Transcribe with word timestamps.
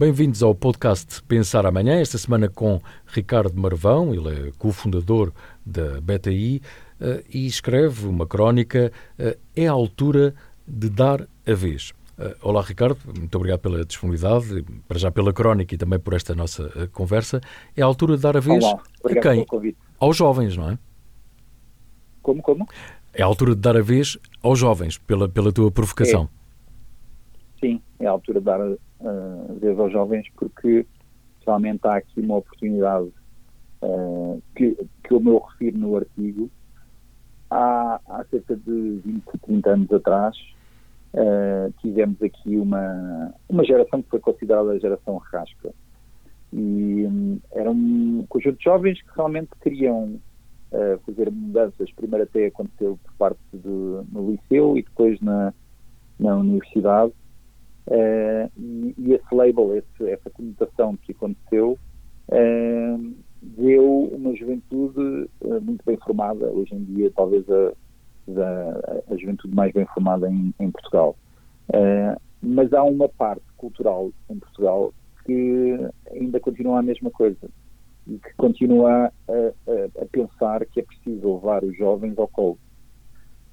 Bem-vindos 0.00 0.42
ao 0.42 0.54
podcast 0.54 1.22
Pensar 1.24 1.66
Amanhã, 1.66 2.00
esta 2.00 2.16
semana 2.16 2.48
com 2.48 2.80
Ricardo 3.04 3.60
Marvão, 3.60 4.14
ele 4.14 4.48
é 4.48 4.52
cofundador 4.52 5.30
da 5.66 6.00
BTI 6.00 6.62
eh, 6.98 7.22
e 7.28 7.46
escreve 7.46 8.06
uma 8.06 8.26
crónica 8.26 8.90
eh, 9.18 9.36
É 9.54 9.66
a 9.66 9.72
altura 9.72 10.34
de 10.66 10.88
dar 10.88 11.28
a 11.46 11.52
vez. 11.52 11.92
Eh, 12.18 12.34
olá, 12.40 12.62
Ricardo, 12.62 12.96
muito 13.14 13.34
obrigado 13.34 13.60
pela 13.60 13.84
disponibilidade, 13.84 14.64
para 14.88 14.98
já 14.98 15.10
pela 15.10 15.34
crónica 15.34 15.74
e 15.74 15.76
também 15.76 15.98
por 15.98 16.14
esta 16.14 16.34
nossa 16.34 16.88
conversa. 16.94 17.38
É 17.76 17.82
a 17.82 17.84
altura 17.84 18.16
de 18.16 18.22
dar 18.22 18.38
a 18.38 18.40
vez 18.40 18.64
Olá, 18.64 18.82
a 19.04 19.20
quem? 19.20 19.44
Aos 19.98 20.16
jovens, 20.16 20.56
não 20.56 20.70
é? 20.70 20.78
Como, 22.22 22.40
como? 22.40 22.66
É 23.12 23.22
a 23.22 23.26
altura 23.26 23.54
de 23.54 23.60
dar 23.60 23.76
a 23.76 23.82
vez 23.82 24.16
aos 24.42 24.58
jovens, 24.58 24.96
pela, 24.96 25.28
pela 25.28 25.52
tua 25.52 25.70
provocação. 25.70 26.26
É. 27.58 27.66
Sim, 27.66 27.82
é 27.98 28.06
a 28.06 28.10
altura 28.12 28.40
de 28.40 28.46
dar 28.46 28.62
a 28.62 28.76
vez 29.60 29.78
aos 29.78 29.92
jovens 29.92 30.26
porque 30.36 30.86
realmente 31.46 31.80
há 31.84 31.96
aqui 31.96 32.20
uma 32.20 32.36
oportunidade 32.36 33.10
uh, 33.82 34.42
que, 34.54 34.76
que 35.02 35.12
eu 35.12 35.20
me 35.20 35.38
refiro 35.38 35.78
no 35.78 35.96
artigo. 35.96 36.50
Há, 37.50 38.00
há 38.06 38.24
cerca 38.30 38.54
de 38.56 39.00
20, 39.04 39.24
30 39.42 39.70
anos 39.70 39.92
atrás 39.92 40.36
uh, 41.14 41.72
tivemos 41.80 42.22
aqui 42.22 42.56
uma, 42.56 43.34
uma 43.48 43.64
geração 43.64 44.02
que 44.02 44.10
foi 44.10 44.20
considerada 44.20 44.70
a 44.70 44.78
geração 44.78 45.16
rasca. 45.16 45.72
E 46.52 47.06
um, 47.06 47.40
era 47.52 47.70
um 47.70 48.24
conjunto 48.28 48.58
de 48.58 48.64
jovens 48.64 49.00
que 49.02 49.10
realmente 49.14 49.50
queriam 49.62 50.20
uh, 50.72 50.98
fazer 51.06 51.30
mudanças. 51.30 51.90
Primeiro 51.92 52.24
até 52.24 52.46
aconteceu 52.46 52.98
por 53.02 53.12
parte 53.14 53.40
do, 53.52 54.04
no 54.12 54.32
liceu 54.32 54.76
e 54.76 54.82
depois 54.82 55.20
na, 55.20 55.52
na 56.18 56.36
universidade. 56.36 57.12
Uh, 57.90 58.48
e, 58.56 58.94
e, 58.98 59.14
esse 59.14 59.34
label, 59.34 59.76
esse, 59.76 60.08
essa 60.08 60.30
conotação 60.30 60.96
que 60.96 61.10
aconteceu, 61.10 61.76
uh, 62.28 63.14
deu 63.42 64.04
uma 64.12 64.32
juventude 64.36 65.28
uh, 65.40 65.60
muito 65.60 65.84
bem 65.84 65.96
formada, 65.96 66.46
hoje 66.46 66.72
em 66.72 66.84
dia 66.84 67.10
talvez 67.16 67.44
a, 67.50 67.72
a, 68.28 69.12
a 69.12 69.16
juventude 69.16 69.52
mais 69.56 69.72
bem 69.72 69.84
formada 69.86 70.30
em, 70.30 70.54
em 70.60 70.70
Portugal. 70.70 71.16
mas 72.40 72.72
há 72.72 72.84
uma 72.84 73.08
parte 73.08 73.42
cultural 73.56 74.12
em 74.28 74.38
Portugal 74.38 74.94
que 75.24 75.76
ainda 76.12 76.38
continua 76.38 76.78
a 76.78 76.82
mesma 76.82 77.10
coisa 77.10 77.50
e 78.06 78.18
que 78.18 78.34
continua 78.36 79.06
a, 79.06 79.32
a, 79.32 80.02
a, 80.02 80.06
pensar 80.12 80.64
que 80.66 80.78
é 80.78 80.82
preciso 80.84 81.34
levar 81.34 81.64
os 81.64 81.76
jovens 81.76 82.16
ao 82.18 82.28
colo. 82.28 82.58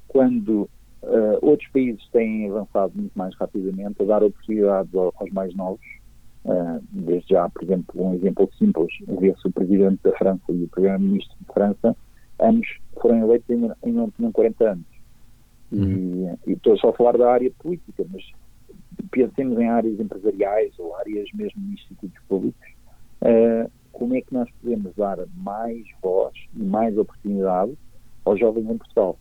Quando 0.07 0.69
uh, 1.03 1.37
outros 1.41 1.69
países 1.71 2.07
têm 2.11 2.49
avançado 2.49 2.93
muito 2.95 3.13
mais 3.15 3.35
rapidamente 3.35 4.01
a 4.01 4.05
dar 4.05 4.23
oportunidades 4.23 4.93
aos, 4.95 5.13
aos 5.19 5.31
mais 5.31 5.53
novos, 5.55 5.85
uh, 6.45 6.81
desde 6.91 7.33
já, 7.33 7.49
por 7.49 7.63
exemplo, 7.63 8.01
um 8.01 8.13
exemplo 8.13 8.49
simples, 8.57 8.93
vê-se 9.19 9.47
o 9.47 9.51
Presidente 9.51 9.99
da 10.03 10.11
França 10.13 10.43
e 10.49 10.63
o 10.63 10.67
Primeiro-Ministro 10.67 11.35
de 11.39 11.53
França, 11.53 11.95
ambos 12.39 12.67
foram 13.01 13.19
eleitos 13.19 13.49
em, 13.49 13.71
em 13.83 13.91
não 13.91 14.09
tinham 14.11 14.31
40 14.31 14.71
anos. 14.71 14.85
Uhum. 15.71 16.37
E, 16.45 16.51
e 16.51 16.53
estou 16.53 16.77
só 16.77 16.89
a 16.89 16.93
falar 16.93 17.17
da 17.17 17.31
área 17.31 17.51
política, 17.59 18.05
mas 18.11 18.23
pensemos 19.11 19.59
em 19.59 19.67
áreas 19.67 19.99
empresariais 19.99 20.73
ou 20.79 20.95
áreas 20.95 21.27
mesmo 21.33 21.61
de 21.61 21.73
institutos 21.73 22.19
públicos, 22.27 22.67
uh, 23.21 23.69
como 23.91 24.15
é 24.15 24.21
que 24.21 24.33
nós 24.33 24.49
podemos 24.61 24.93
dar 24.95 25.17
mais 25.35 25.83
voz 26.01 26.33
e 26.55 26.63
mais 26.63 26.97
oportunidade 26.97 27.73
aos 28.23 28.39
jovens 28.39 28.69
em 28.69 28.77
Portugal. 28.77 29.17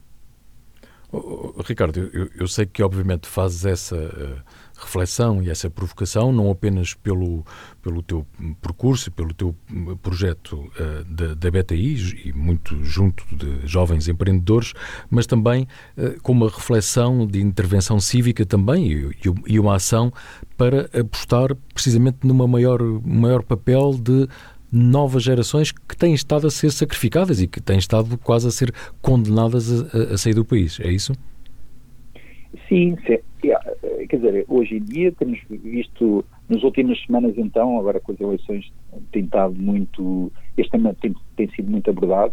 Ricardo, 1.64 2.10
eu, 2.12 2.30
eu, 2.34 2.48
sei 2.48 2.66
que 2.66 2.82
obviamente 2.82 3.26
fazes 3.26 3.64
essa 3.64 3.96
uh, 3.96 4.36
reflexão 4.78 5.42
e 5.42 5.50
essa 5.50 5.70
provocação 5.70 6.32
não 6.32 6.50
apenas 6.50 6.94
pelo, 6.94 7.44
pelo 7.82 8.02
teu 8.02 8.26
percurso, 8.60 9.10
pelo 9.10 9.32
teu 9.32 9.54
hum, 9.70 9.96
projeto 9.96 10.54
uh, 10.54 11.34
da, 11.34 11.50
BTI 11.50 12.26
e 12.26 12.32
muito 12.32 12.82
junto 12.84 13.24
de 13.34 13.66
jovens 13.66 14.08
empreendedores, 14.08 14.74
mas 15.10 15.26
também 15.26 15.66
uh, 15.96 16.20
com 16.22 16.32
uma 16.32 16.48
reflexão 16.48 17.26
de 17.26 17.40
intervenção 17.40 17.98
cívica 17.98 18.44
também 18.44 18.92
e, 18.92 19.10
e, 19.46 19.58
uma 19.58 19.76
ação 19.76 20.12
para 20.56 20.88
apostar 20.98 21.54
precisamente 21.72 22.18
numa 22.22 22.46
maior 22.46 22.80
maior 23.04 23.42
papel 23.42 23.94
de 23.94 24.28
novas 24.72 25.22
gerações 25.22 25.72
que 25.72 25.96
têm 25.96 26.14
estado 26.14 26.46
a 26.46 26.50
ser 26.50 26.70
sacrificadas 26.70 27.40
e 27.40 27.46
que 27.46 27.60
têm 27.60 27.78
estado 27.78 28.18
quase 28.18 28.48
a 28.48 28.50
ser 28.50 28.72
condenadas 29.00 29.70
a, 29.94 30.14
a 30.14 30.18
sair 30.18 30.34
do 30.34 30.44
país, 30.44 30.80
é 30.80 30.90
isso? 30.90 31.12
Sim, 32.68 32.96
sim, 33.06 33.18
quer 34.08 34.16
dizer, 34.16 34.44
hoje 34.48 34.76
em 34.76 34.84
dia 34.84 35.12
temos 35.12 35.38
visto, 35.48 36.24
nas 36.48 36.62
últimas 36.62 37.00
semanas 37.04 37.34
então, 37.36 37.78
agora 37.78 38.00
com 38.00 38.12
as 38.12 38.20
eleições 38.20 38.72
tem 39.12 39.24
estado 39.24 39.54
muito, 39.54 40.32
este 40.56 40.72
tema 40.72 40.94
tem, 41.00 41.14
tem 41.36 41.48
sido 41.50 41.70
muito 41.70 41.90
abordado, 41.90 42.32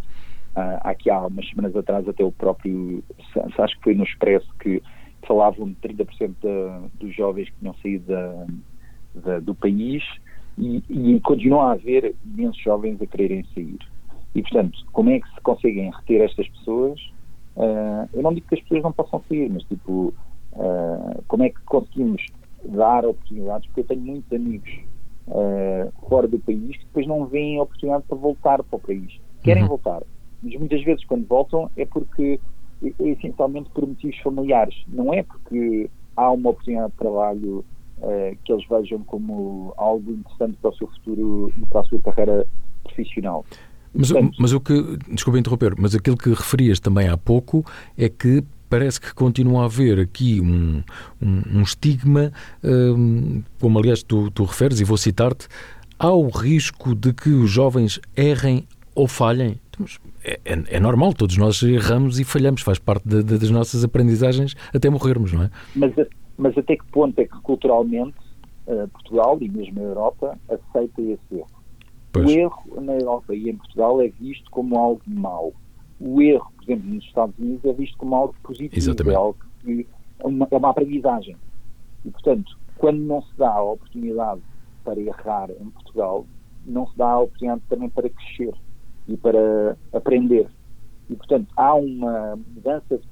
uh, 0.55 0.79
aqui 0.81 1.09
há 1.09 1.27
umas 1.27 1.47
semanas 1.49 1.75
atrás 1.75 2.07
até 2.07 2.23
o 2.23 2.31
próprio, 2.31 3.03
acho 3.57 3.77
que 3.77 3.83
foi 3.83 3.93
no 3.93 4.03
Expresso 4.03 4.47
que 4.59 4.81
falavam 5.27 5.69
de 5.69 5.75
30% 5.75 6.33
da, 6.41 6.81
dos 6.99 7.15
jovens 7.15 7.49
que 7.49 7.55
tinham 7.59 7.75
saído 7.75 8.05
da, 8.05 8.45
da, 9.15 9.39
do 9.39 9.53
país, 9.53 10.03
e, 10.57 10.83
e 10.89 11.19
continua 11.21 11.69
a 11.69 11.71
haver 11.73 12.15
imensos 12.25 12.61
jovens 12.61 13.01
a 13.01 13.05
quererem 13.05 13.43
sair. 13.53 13.79
E, 14.35 14.41
portanto, 14.41 14.77
como 14.91 15.09
é 15.09 15.19
que 15.19 15.29
se 15.29 15.41
conseguem 15.41 15.91
reter 15.91 16.21
estas 16.21 16.47
pessoas? 16.49 16.99
Uh, 17.55 18.09
eu 18.13 18.23
não 18.23 18.33
digo 18.33 18.47
que 18.47 18.55
as 18.55 18.61
pessoas 18.61 18.83
não 18.83 18.91
possam 18.91 19.21
sair, 19.29 19.49
mas, 19.49 19.63
tipo, 19.63 20.13
uh, 20.53 21.23
como 21.27 21.43
é 21.43 21.49
que 21.49 21.61
conseguimos 21.65 22.25
dar 22.65 23.05
oportunidades? 23.05 23.67
Porque 23.67 23.81
eu 23.81 23.85
tenho 23.85 24.01
muitos 24.01 24.33
amigos 24.33 24.69
uh, 25.27 25.91
fora 26.07 26.27
do 26.27 26.39
país 26.39 26.77
que 26.77 26.85
depois 26.85 27.05
não 27.05 27.25
veem 27.25 27.59
a 27.59 27.63
oportunidade 27.63 28.03
para 28.07 28.17
voltar 28.17 28.63
para 28.63 28.77
o 28.77 28.79
país. 28.79 29.19
Querem 29.43 29.63
uhum. 29.63 29.69
voltar, 29.69 30.01
mas 30.41 30.55
muitas 30.55 30.83
vezes 30.83 31.05
quando 31.05 31.27
voltam 31.27 31.69
é 31.75 31.85
porque 31.85 32.39
é, 32.83 32.87
é 32.87 33.09
essencialmente 33.09 33.69
por 33.71 33.87
motivos 33.87 34.17
familiares. 34.19 34.75
Não 34.87 35.13
é 35.13 35.21
porque 35.21 35.89
há 36.15 36.31
uma 36.31 36.49
oportunidade 36.49 36.91
de 36.91 36.97
trabalho 36.97 37.65
uh, 38.03 38.37
que 38.43 38.51
eles 38.51 38.67
vejam 38.67 38.99
como 39.03 39.73
algo 39.77 40.11
interessante 40.11 40.57
para 40.61 40.71
o 40.71 40.75
seu 40.75 40.87
futuro 40.87 41.51
e 41.57 41.65
para 41.65 41.81
a 41.81 41.83
sua 41.85 42.01
carreira 42.01 42.45
profissional. 42.83 43.45
Mas, 43.93 44.11
Portanto, 44.11 44.37
mas 44.39 44.53
o 44.53 44.59
que, 44.59 44.97
desculpa 45.11 45.39
interromper, 45.39 45.75
mas 45.77 45.93
aquilo 45.95 46.17
que 46.17 46.29
referias 46.29 46.79
também 46.79 47.07
há 47.07 47.17
pouco 47.17 47.63
é 47.97 48.09
que 48.09 48.43
parece 48.69 48.99
que 48.99 49.13
continua 49.13 49.61
a 49.61 49.65
haver 49.65 49.99
aqui 49.99 50.41
um, 50.41 50.81
um, 51.21 51.59
um 51.59 51.61
estigma, 51.61 52.31
um, 52.63 53.43
como 53.59 53.77
aliás 53.77 54.01
tu, 54.01 54.31
tu 54.31 54.43
referes, 54.45 54.79
e 54.79 54.83
vou 54.83 54.97
citar-te, 54.97 55.47
há 55.99 56.09
o 56.09 56.27
risco 56.29 56.95
de 56.95 57.13
que 57.13 57.29
os 57.29 57.51
jovens 57.51 57.99
errem 58.17 58.67
ou 58.95 59.07
falhem. 59.07 59.59
É, 60.23 60.39
é, 60.43 60.63
é, 60.69 60.79
normal, 60.79 61.13
todos 61.13 61.37
nós 61.37 61.61
erramos 61.61 62.19
e 62.19 62.23
falhamos, 62.23 62.61
faz 62.61 62.79
parte 62.79 63.07
de, 63.07 63.21
de, 63.21 63.37
das 63.37 63.49
nossas 63.51 63.83
aprendizagens 63.83 64.55
até 64.73 64.89
morrermos, 64.89 65.33
não 65.33 65.43
é? 65.43 65.49
Mas 65.75 65.93
mas 66.37 66.57
até 66.57 66.75
que 66.75 66.85
ponto 66.91 67.17
é 67.19 67.25
que 67.25 67.41
culturalmente 67.41 68.17
uh, 68.67 68.87
Portugal 68.89 69.37
e 69.41 69.49
mesmo 69.49 69.79
a 69.79 69.83
Europa 69.83 70.39
aceita 70.49 71.01
esse 71.01 71.21
erro? 71.31 71.63
Pois. 72.11 72.25
O 72.25 72.29
erro 72.29 72.81
na 72.81 72.93
Europa 72.93 73.35
e 73.35 73.49
em 73.49 73.57
Portugal 73.57 74.01
é 74.01 74.07
visto 74.07 74.49
como 74.51 74.77
algo 74.77 75.01
mau. 75.07 75.53
O 75.99 76.21
erro, 76.21 76.51
por 76.55 76.63
exemplo, 76.63 76.93
nos 76.93 77.03
Estados 77.05 77.37
Unidos 77.39 77.65
é 77.65 77.73
visto 77.73 77.97
como 77.97 78.15
algo 78.15 78.35
positivo, 78.43 78.77
Exatamente. 78.77 79.13
é 79.13 79.17
algo 79.17 79.37
que 79.61 79.87
é 80.19 80.27
uma, 80.27 80.47
é 80.49 80.57
uma 80.57 80.69
aprendizagem. 80.69 81.35
E, 82.05 82.11
portanto, 82.11 82.57
quando 82.77 82.99
não 82.99 83.21
se 83.21 83.35
dá 83.37 83.51
a 83.51 83.63
oportunidade 83.63 84.41
para 84.83 84.99
errar 84.99 85.49
em 85.51 85.69
Portugal, 85.69 86.25
não 86.65 86.87
se 86.87 86.97
dá 86.97 87.09
a 87.09 87.19
oportunidade 87.19 87.61
também 87.69 87.89
para 87.89 88.09
crescer 88.09 88.53
e 89.07 89.17
para 89.17 89.77
aprender. 89.93 90.47
E, 91.09 91.15
portanto, 91.15 91.47
há 91.55 91.73
uma 91.75 92.35
mudança 92.35 92.97
de 92.97 93.07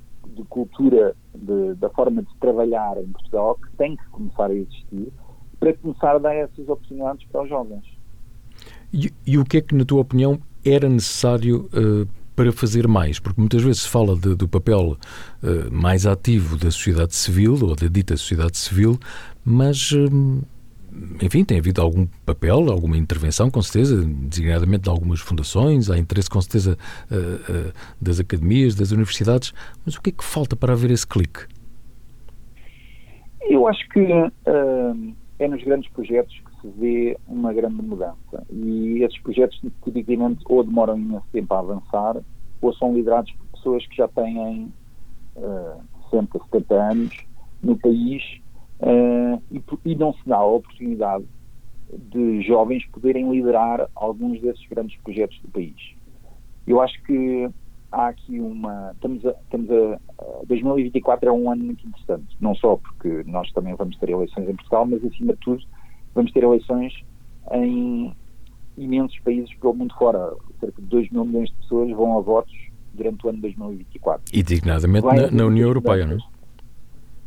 cultura 0.49 1.15
de, 1.35 1.75
da 1.75 1.89
forma 1.89 2.21
de 2.21 2.35
trabalhar 2.39 2.97
em 2.97 3.07
Portugal 3.07 3.55
que 3.55 3.77
tem 3.77 3.95
que 3.95 4.05
começar 4.09 4.49
a 4.49 4.53
existir 4.53 5.11
para 5.59 5.73
começar 5.75 6.15
a 6.15 6.17
dar 6.17 6.33
essas 6.33 6.67
oportunidades 6.67 7.25
para 7.31 7.43
os 7.43 7.49
jovens. 7.49 7.83
E, 8.91 9.13
e 9.25 9.37
o 9.37 9.45
que 9.45 9.57
é 9.57 9.61
que, 9.61 9.75
na 9.75 9.85
tua 9.85 10.01
opinião, 10.01 10.39
era 10.65 10.89
necessário 10.89 11.69
uh, 11.73 12.07
para 12.35 12.51
fazer 12.51 12.87
mais? 12.87 13.19
Porque 13.19 13.39
muitas 13.39 13.61
vezes 13.61 13.83
se 13.83 13.89
fala 13.89 14.15
de, 14.15 14.35
do 14.35 14.47
papel 14.47 14.97
uh, 15.43 15.71
mais 15.71 16.05
ativo 16.05 16.57
da 16.57 16.71
sociedade 16.71 17.15
civil 17.15 17.57
ou 17.61 17.75
da 17.75 17.87
dita 17.87 18.17
sociedade 18.17 18.57
civil, 18.57 18.99
mas. 19.45 19.91
Uh, 19.91 20.41
enfim, 21.21 21.43
tem 21.43 21.57
havido 21.57 21.81
algum 21.81 22.05
papel, 22.25 22.69
alguma 22.69 22.97
intervenção, 22.97 23.49
com 23.49 23.61
certeza, 23.61 24.03
designadamente 24.03 24.83
de 24.83 24.89
algumas 24.89 25.19
fundações, 25.19 25.89
há 25.89 25.97
interesse, 25.97 26.29
com 26.29 26.41
certeza, 26.41 26.77
uh, 27.09 27.69
uh, 27.69 27.73
das 28.01 28.19
academias, 28.19 28.75
das 28.75 28.91
universidades, 28.91 29.53
mas 29.85 29.95
o 29.95 30.01
que 30.01 30.09
é 30.09 30.13
que 30.13 30.23
falta 30.23 30.55
para 30.55 30.73
haver 30.73 30.91
esse 30.91 31.07
clique? 31.07 31.47
Eu 33.41 33.67
acho 33.67 33.87
que 33.89 34.01
uh, 34.01 35.15
é 35.39 35.47
nos 35.47 35.63
grandes 35.63 35.89
projetos 35.91 36.33
que 36.33 36.61
se 36.61 36.73
vê 36.77 37.17
uma 37.27 37.53
grande 37.53 37.81
mudança 37.81 38.45
e 38.51 39.03
esses 39.03 39.19
projetos 39.21 39.59
tipicamente 39.83 40.43
ou 40.47 40.63
demoram 40.63 40.97
imenso 40.97 41.25
tempo 41.31 41.53
a 41.53 41.59
avançar 41.59 42.17
ou 42.61 42.73
são 42.75 42.93
liderados 42.93 43.31
por 43.31 43.57
pessoas 43.57 43.85
que 43.87 43.97
já 43.97 44.07
têm 44.07 44.71
uh, 45.35 45.81
60, 46.11 46.39
70 46.51 46.73
anos 46.75 47.17
no 47.63 47.75
país 47.77 48.21
uh, 48.81 49.41
e, 49.85 49.95
não 49.95 50.13
se 50.13 50.19
dá 50.25 50.37
a 50.37 50.45
oportunidade 50.45 51.25
de 51.93 52.41
jovens 52.41 52.85
poderem 52.87 53.29
liderar 53.31 53.89
alguns 53.95 54.39
desses 54.41 54.65
grandes 54.67 54.97
projetos 55.01 55.37
do 55.39 55.49
país. 55.49 55.75
Eu 56.65 56.79
acho 56.81 57.01
que 57.03 57.49
há 57.91 58.07
aqui 58.07 58.39
uma. 58.39 58.91
Estamos 58.93 59.25
a, 59.25 59.31
estamos 59.31 59.69
a, 59.69 59.99
2024 60.47 61.29
é 61.29 61.31
um 61.31 61.51
ano 61.51 61.63
muito 61.63 61.85
interessante, 61.85 62.37
não 62.39 62.55
só 62.55 62.77
porque 62.77 63.23
nós 63.25 63.51
também 63.51 63.75
vamos 63.75 63.97
ter 63.97 64.09
eleições 64.09 64.47
em 64.47 64.55
Portugal, 64.55 64.85
mas 64.85 65.03
acima 65.03 65.33
de 65.33 65.39
tudo 65.39 65.63
vamos 66.13 66.31
ter 66.31 66.43
eleições 66.43 66.93
em 67.51 68.13
imensos 68.77 69.19
países 69.19 69.53
pelo 69.55 69.73
mundo 69.73 69.93
fora. 69.95 70.33
Cerca 70.59 70.81
de 70.81 70.87
2 70.87 71.09
mil 71.11 71.25
milhões 71.25 71.49
de 71.49 71.55
pessoas 71.55 71.91
vão 71.91 72.17
a 72.17 72.21
votos 72.21 72.53
durante 72.93 73.25
o 73.25 73.29
ano 73.29 73.41
2024. 73.41 74.23
E 74.33 74.43
dignadamente 74.43 75.05
na, 75.05 75.31
na, 75.31 75.45
União 75.45 75.67
Europeia, 75.67 76.05
não 76.05 76.17
é? 76.17 76.19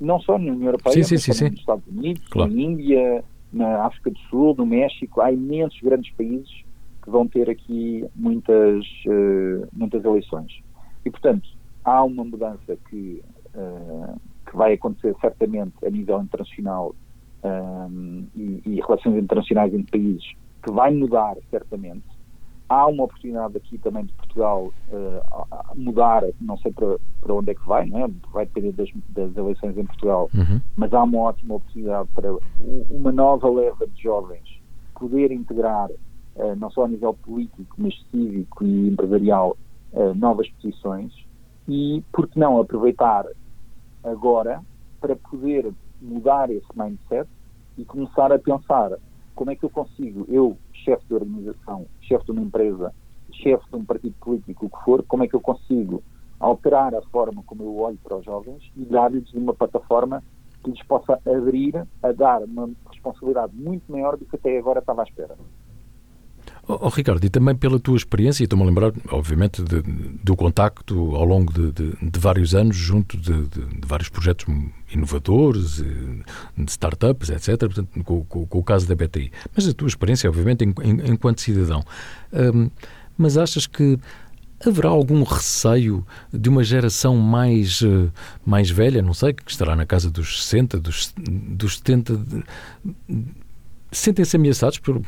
Não 0.01 0.21
só 0.21 0.39
na 0.39 0.53
União 0.53 0.67
Europeia, 0.67 1.05
sim, 1.05 1.17
sim, 1.17 1.31
mas 1.31 1.37
sim, 1.39 1.51
nos 1.51 1.61
Estados 1.61 1.87
Unidos, 1.87 2.23
claro. 2.29 2.53
na 2.53 2.61
Índia, 2.61 3.25
na 3.53 3.87
África 3.87 4.11
do 4.11 4.19
Sul, 4.31 4.55
no 4.57 4.67
México. 4.67 5.21
Há 5.21 5.33
imensos 5.33 5.81
grandes 5.81 6.13
países 6.15 6.51
que 7.03 7.11
vão 7.11 7.29
ter 7.29 7.49
aqui 7.51 8.05
muitas, 8.17 8.85
uh, 9.07 9.69
muitas 9.73 10.05
eleições. 10.05 10.61
E, 11.05 11.11
portanto, 11.11 11.49
há 11.85 12.03
uma 12.03 12.25
mudança 12.25 12.77
que, 12.89 13.23
uh, 13.55 14.21
que 14.49 14.57
vai 14.57 14.73
acontecer 14.73 15.15
certamente 15.21 15.75
a 15.85 15.91
nível 15.91 16.21
internacional 16.23 16.95
um, 17.45 18.27
eh, 18.35 18.41
e, 18.41 18.63
e, 18.65 18.81
relações 18.81 19.23
internacionais 19.23 19.75
entre 19.75 19.91
países, 19.91 20.33
que 20.63 20.73
vai 20.73 20.95
mudar 20.95 21.37
certamente. 21.51 22.14
Há 22.69 22.87
uma 22.87 23.05
oportunidade 23.05 23.57
aqui 23.57 23.79
também 23.79 24.05
de 24.05 24.13
Portugal 24.15 24.73
uh, 24.89 25.75
mudar, 25.75 26.25
não 26.41 26.57
sei 26.59 26.73
para, 26.73 26.99
para 27.21 27.35
onde 27.35 27.51
é 27.51 27.55
que 27.55 27.67
vai, 27.67 27.87
não 27.87 28.07
é? 28.07 28.11
vai 28.33 28.47
depender 28.47 28.73
das, 28.73 28.89
das 29.11 29.37
eleições 29.37 29.77
em 29.77 29.85
Portugal, 29.85 30.31
uhum. 30.35 30.61
mas 30.75 30.93
há 30.93 31.03
uma 31.03 31.19
ótima 31.19 31.57
oportunidade 31.57 32.09
para 32.15 32.35
uma 32.91 33.13
nova 33.13 33.49
leva 33.51 33.87
de 33.87 34.03
jovens 34.03 34.61
poder 34.95 35.31
integrar, 35.31 35.91
uh, 35.91 36.57
não 36.57 36.71
só 36.71 36.85
a 36.85 36.89
nível 36.89 37.15
político, 37.15 37.75
mas 37.77 37.95
cívico 38.11 38.65
e 38.65 38.89
empresarial, 38.89 39.57
uh, 39.93 40.15
novas 40.15 40.49
posições 40.53 41.13
e, 41.69 42.03
por 42.13 42.29
que 42.29 42.39
não, 42.39 42.61
aproveitar 42.61 43.27
agora 44.03 44.63
para 45.01 45.17
poder 45.17 45.73
mudar 46.01 46.51
esse 46.51 46.67
mindset 46.75 47.29
e 47.77 47.85
começar 47.85 48.33
a 48.33 48.39
pensar 48.39 48.93
como 49.35 49.51
é 49.51 49.57
que 49.57 49.65
eu 49.65 49.71
consigo, 49.71 50.27
eu, 50.29 50.57
chefe 50.85 51.03
de 51.09 51.15
organização, 51.15 51.87
chefe 52.03 52.25
de 52.27 52.33
uma 52.33 52.43
empresa, 52.43 52.93
chefe 53.33 53.65
de 53.71 53.77
um 53.77 53.85
partido 53.85 54.15
político, 54.21 54.67
o 54.67 54.71
que 54.71 54.85
for, 54.85 55.03
como 55.05 55.25
é 55.25 55.29
que 55.29 55.35
eu 55.35 55.41
consigo 55.41 56.03
alterar 56.39 56.95
a 56.95 57.03
forma 57.03 57.43
como 57.47 57.63
eu 57.63 57.77
olho 57.79 57.99
para 58.03 58.17
os 58.17 58.25
jovens 58.25 58.63
e 58.77 58.85
dar-lhes 58.85 59.33
uma 59.33 59.55
plataforma 59.55 60.23
que 60.63 60.71
lhes 60.71 60.83
possa 60.87 61.21
abrir 61.27 61.87
a 62.03 62.13
dar 62.13 62.43
uma 62.43 62.71
responsabilidade 62.91 63.55
muito 63.55 63.91
maior 63.91 64.17
do 64.17 64.25
que 64.25 64.37
até 64.37 64.59
agora 64.59 64.81
estava 64.81 65.03
à 65.03 65.05
espera. 65.05 65.37
Oh, 66.67 66.89
Ricardo, 66.89 67.23
e 67.25 67.29
também 67.29 67.55
pela 67.55 67.79
tua 67.79 67.97
experiência, 67.97 68.43
e 68.43 68.45
estou-me 68.45 68.63
a 68.63 68.67
lembrar, 68.67 68.93
obviamente, 69.11 69.63
de, 69.63 69.83
do 69.83 70.35
contacto 70.35 71.15
ao 71.15 71.25
longo 71.25 71.53
de, 71.53 71.71
de, 71.73 72.11
de 72.11 72.19
vários 72.19 72.55
anos 72.55 72.75
junto 72.75 73.19
de, 73.19 73.33
vários 73.87 74.09
projetos 74.09 74.47
inovadores, 74.91 75.81
eh, 75.81 76.63
de 76.63 76.71
startups, 76.71 77.29
etc., 77.29 77.59
portanto, 77.59 77.89
com, 78.03 78.25
com, 78.25 78.47
com, 78.47 78.59
o 78.59 78.63
caso 78.63 78.87
da 78.89 78.95
BTI. 78.95 79.31
Mas 79.55 79.69
a 79.69 79.75
tua 79.75 79.89
experiência, 79.89 80.29
obviamente, 80.29 80.65
enquanto 80.65 81.43
cidadão. 81.43 81.85
Mas 83.19 83.37
achas 83.37 83.67
que 83.67 83.99
haverá 84.67 84.89
algum 84.89 85.23
receio 85.23 86.07
de 86.33 86.49
uma 86.49 86.65
geração 86.65 87.17
mais, 87.17 87.83
eh, 87.83 88.09
mais 88.45 88.71
velha, 88.71 89.03
não 89.03 89.13
sei, 89.13 89.33
que 89.33 89.51
estará 89.51 89.77
na 89.77 89.85
casa 89.85 90.11
dos 90.11 90.45
60, 90.45 90.79
dos, 90.79 91.13
dos 91.17 91.77
70, 91.77 92.21
Sentem-se 93.95 94.37
ameaçados 94.37 94.79
por, 94.79 95.01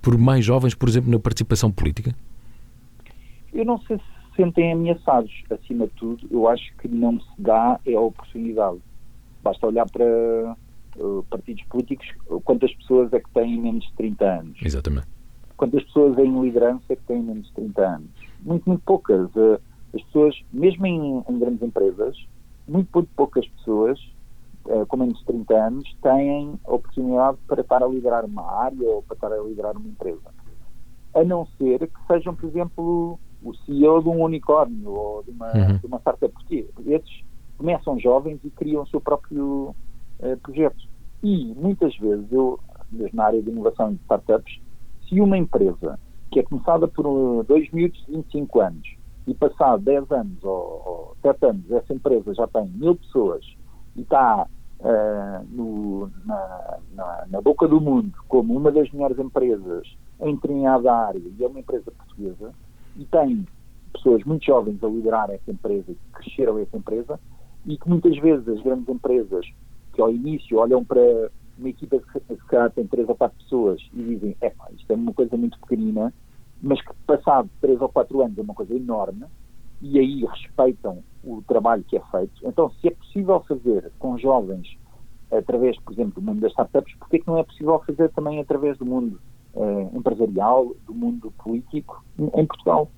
por 0.00 0.16
mais 0.16 0.44
jovens, 0.44 0.74
por 0.74 0.88
exemplo, 0.88 1.10
na 1.10 1.18
participação 1.18 1.70
política? 1.70 2.14
Eu 3.52 3.66
não 3.66 3.78
sei 3.82 3.98
se 3.98 4.04
sentem 4.34 4.72
ameaçados. 4.72 5.30
Acima 5.50 5.86
de 5.86 5.92
tudo, 5.92 6.26
eu 6.30 6.48
acho 6.48 6.74
que 6.78 6.88
não 6.88 7.20
se 7.20 7.28
dá 7.38 7.78
é 7.84 7.94
a 7.94 8.00
oportunidade. 8.00 8.78
Basta 9.42 9.66
olhar 9.66 9.86
para 9.90 10.56
uh, 10.96 11.22
partidos 11.28 11.62
políticos, 11.64 12.06
quantas 12.44 12.74
pessoas 12.74 13.12
é 13.12 13.20
que 13.20 13.30
têm 13.30 13.60
menos 13.60 13.84
de 13.84 13.92
30 13.92 14.24
anos. 14.24 14.58
Exatamente. 14.62 15.06
Quantas 15.58 15.84
pessoas 15.84 16.18
em 16.18 16.42
liderança 16.42 16.84
é 16.88 16.96
que 16.96 17.02
têm 17.02 17.22
menos 17.22 17.46
de 17.48 17.52
30 17.52 17.86
anos. 17.86 18.10
Muito, 18.42 18.64
muito 18.66 18.82
poucas. 18.84 19.28
Uh, 19.34 19.60
as 19.94 20.02
pessoas, 20.04 20.34
mesmo 20.50 20.86
em, 20.86 21.22
em 21.28 21.38
grandes 21.38 21.62
empresas, 21.62 22.16
muito, 22.66 22.88
muito 22.94 23.10
poucas 23.14 23.46
pessoas 23.48 24.00
uh, 24.64 24.86
com 24.86 24.96
menos 24.96 25.18
de 25.18 25.24
30 25.26 25.43
anos 25.54 25.96
têm 26.02 26.58
oportunidade 26.64 27.38
para 27.46 27.60
estar 27.60 27.82
a 27.82 27.86
liderar 27.86 28.24
uma 28.24 28.42
área 28.42 28.88
ou 28.88 29.02
para 29.02 29.14
estar 29.14 29.32
a 29.32 29.42
liderar 29.42 29.76
uma 29.76 29.88
empresa. 29.88 30.34
A 31.14 31.24
não 31.24 31.46
ser 31.58 31.78
que 31.78 32.06
sejam, 32.06 32.34
por 32.34 32.48
exemplo, 32.48 33.18
o 33.42 33.54
CEO 33.54 34.02
de 34.02 34.08
um 34.08 34.22
unicórnio 34.22 34.90
ou 34.90 35.22
de 35.22 35.30
uma, 35.30 35.52
uhum. 35.52 35.76
de 35.76 35.86
uma 35.86 35.98
startup. 35.98 36.32
Porque 36.32 36.66
esses 36.86 37.24
começam 37.56 37.98
jovens 37.98 38.40
e 38.42 38.50
criam 38.50 38.82
o 38.82 38.86
seu 38.88 39.00
próprio 39.00 39.74
uh, 40.20 40.36
projeto. 40.42 40.88
E, 41.22 41.54
muitas 41.54 41.96
vezes, 41.96 42.30
eu, 42.32 42.58
mesmo 42.90 43.16
na 43.16 43.26
área 43.26 43.42
de 43.42 43.48
inovação 43.48 43.90
e 43.90 43.94
de 43.94 44.02
startups, 44.02 44.60
se 45.08 45.20
uma 45.20 45.38
empresa 45.38 45.98
que 46.30 46.40
é 46.40 46.42
começada 46.42 46.88
por 46.88 47.44
dois 47.44 47.70
miúdos 47.70 48.04
de 48.06 48.12
25 48.12 48.60
anos 48.60 48.96
e 49.26 49.34
passado 49.34 49.82
10 49.82 50.10
anos 50.10 50.42
ou, 50.42 50.50
ou 50.84 51.16
7 51.22 51.46
anos, 51.46 51.70
essa 51.70 51.94
empresa 51.94 52.34
já 52.34 52.46
tem 52.48 52.66
mil 52.68 52.96
pessoas 52.96 53.44
e 53.96 54.02
está 54.02 54.46
uh, 54.84 55.44
no, 55.50 56.10
na, 56.24 56.78
na, 56.94 57.26
na, 57.30 57.40
boca 57.40 57.66
do 57.66 57.80
mundo 57.80 58.12
como 58.28 58.56
uma 58.56 58.70
das 58.70 58.90
melhores 58.92 59.18
empresas 59.18 59.96
em 60.20 60.34
determinada 60.34 60.92
área 60.92 61.18
e 61.18 61.42
é 61.42 61.46
uma 61.46 61.60
empresa 61.60 61.90
portuguesa 61.90 62.52
e 62.96 63.04
tem 63.06 63.46
pessoas 63.92 64.22
muito 64.24 64.44
jovens 64.44 64.82
a 64.84 64.88
liderar 64.88 65.30
essa 65.30 65.50
empresa 65.50 65.86
que 65.86 66.12
cresceram 66.12 66.58
essa 66.58 66.76
empresa 66.76 67.18
e 67.66 67.78
que 67.78 67.88
muitas 67.88 68.16
vezes 68.18 68.46
as 68.46 68.62
grandes 68.62 68.88
empresas 68.88 69.46
que 69.94 70.00
ao 70.00 70.10
início 70.10 70.58
olham 70.58 70.84
para 70.84 71.30
uma 71.58 71.68
equipa 71.68 71.98
que 71.98 72.20
se 72.20 72.74
tem 72.74 72.86
três 72.86 73.08
ou 73.08 73.14
quatro 73.14 73.38
pessoas 73.38 73.80
e 73.94 74.02
dizem, 74.02 74.36
é 74.40 74.52
isto 74.76 74.90
é 74.90 74.94
uma 74.94 75.12
coisa 75.12 75.36
muito 75.36 75.58
pequenina, 75.60 76.12
mas 76.60 76.80
que 76.80 76.92
passado 77.06 77.48
três 77.60 77.80
ou 77.80 77.88
quatro 77.88 78.20
anos 78.22 78.36
é 78.36 78.42
uma 78.42 78.54
coisa 78.54 78.74
enorme 78.74 79.24
e 79.84 79.98
aí 79.98 80.24
respeitam 80.24 81.04
o 81.22 81.42
trabalho 81.46 81.84
que 81.84 81.96
é 81.96 82.00
feito. 82.10 82.32
Então, 82.42 82.70
se 82.80 82.88
é 82.88 82.90
possível 82.90 83.44
fazer 83.46 83.92
com 83.98 84.16
jovens 84.16 84.66
através, 85.30 85.78
por 85.80 85.92
exemplo, 85.92 86.14
do 86.14 86.22
mundo 86.22 86.40
das 86.40 86.52
startups, 86.52 86.94
porque 86.98 87.16
é 87.16 87.18
que 87.18 87.26
não 87.26 87.38
é 87.38 87.42
possível 87.42 87.78
fazer 87.86 88.10
também 88.12 88.40
através 88.40 88.78
do 88.78 88.86
mundo 88.86 89.20
uh, 89.54 89.96
empresarial, 89.96 90.74
do 90.86 90.94
mundo 90.94 91.30
político 91.32 92.02
em 92.18 92.46
Portugal? 92.46 92.90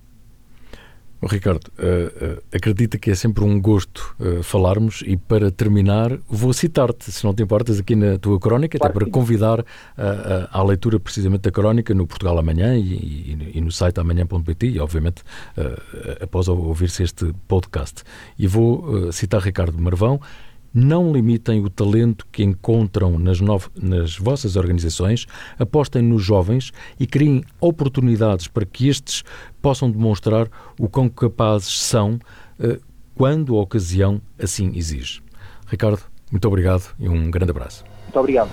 Oh, 1.27 1.29
Ricardo, 1.29 1.67
uh, 1.79 2.37
uh, 2.37 2.43
acredita 2.55 2.97
que 2.99 3.11
é 3.11 3.15
sempre 3.17 3.43
um 3.43 3.61
gosto 3.61 4.15
uh, 4.21 4.45
falarmos 4.45 5.03
e 5.05 5.17
para 5.17 5.51
terminar 5.51 6.17
vou 6.29 6.53
citar-te, 6.53 7.11
se 7.11 7.25
não 7.25 7.35
te 7.35 7.43
importas, 7.43 7.81
aqui 7.81 7.97
na 7.97 8.17
tua 8.17 8.39
crónica, 8.39 8.79
claro 8.79 8.93
até 8.93 9.05
para 9.05 9.11
convidar 9.11 9.65
à 10.53 10.63
leitura 10.63 11.01
precisamente 11.01 11.43
da 11.43 11.51
crónica 11.51 11.93
no 11.93 12.07
Portugal 12.07 12.39
Amanhã 12.39 12.77
e, 12.77 12.81
e, 12.81 13.53
e 13.55 13.61
no 13.61 13.73
site 13.73 13.99
amanhã.pt 13.99 14.67
e 14.67 14.79
obviamente 14.79 15.23
após 16.21 16.47
ouvir-se 16.49 17.03
este 17.03 17.33
podcast. 17.49 18.05
E 18.39 18.47
vou 18.47 19.11
citar 19.13 19.41
Ricardo 19.41 19.81
Marvão, 19.81 20.21
não 20.77 21.11
limitem 21.11 21.65
o 21.65 21.71
talento 21.71 22.27
que 22.31 22.45
encontram 22.45 23.19
nas, 23.19 23.39
nas 23.75 24.19
vossas 24.19 24.57
organizações, 24.57 25.27
apostem 25.59 26.03
nos 26.03 26.23
jovens 26.23 26.71
e 27.01 27.07
criem 27.07 27.43
oportunidades 27.59 28.47
para 28.47 28.67
que 28.67 28.87
estes 28.87 29.25
possam 29.63 29.91
demonstrar 29.91 30.51
o 30.79 30.87
quão 30.87 31.09
capazes 31.09 31.81
são 31.81 32.19
uh, 32.61 32.79
quando 33.15 33.57
a 33.57 33.63
ocasião 33.63 34.21
assim 34.39 34.71
exige. 34.75 35.23
Ricardo, 35.67 36.03
muito 36.31 36.47
obrigado 36.47 36.95
e 36.99 37.09
um 37.09 37.31
grande 37.31 37.53
abraço. 37.53 37.83
Muito 38.05 38.19
obrigado. 38.19 38.51